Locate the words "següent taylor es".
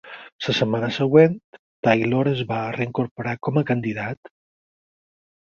0.95-2.41